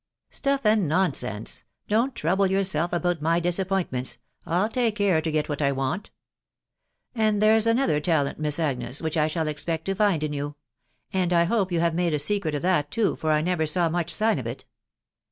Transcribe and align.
"Stuff 0.31 0.65
and 0.65 0.87
nonsense 0.87 1.63
1.... 1.87 1.87
Don't 1.89 2.15
trouble 2.15 2.47
yourself 2.47 2.91
about 2.91 3.21
my 3.21 3.39
disappointments— 3.39 4.17
111 4.45 4.73
take 4.73 4.95
care 4.95 5.21
to 5.21 5.31
get 5.31 5.47
what 5.47 5.61
I 5.61 5.71
want...• 5.71 6.05
And 7.13 7.39
there's 7.39 7.67
another 7.67 7.99
talent, 7.99 8.39
Miss 8.39 8.57
Agnes, 8.57 8.99
wbich 9.03 9.15
I 9.15 9.27
shall 9.27 9.47
expect 9.47 9.85
to 9.85 9.93
find 9.93 10.23
in 10.23 10.33
you; 10.33 10.55
and 11.13 11.31
I 11.31 11.43
hope 11.43 11.71
you 11.71 11.81
have 11.81 11.93
made 11.93 12.15
a 12.15 12.17
secret 12.17 12.55
of 12.55 12.63
that 12.63 12.89
too, 12.89 13.15
for 13.15 13.31
I 13.31 13.41
never 13.41 13.67
saw 13.67 13.89
much 13.89 14.09
sign 14.11 14.39
of 14.39 14.47
it. 14.47 14.65